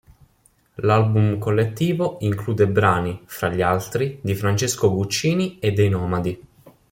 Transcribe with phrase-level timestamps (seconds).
[0.77, 6.39] L'album collettivo include brani, fra gli altri, di Francesco Guccini e dei Nomadi.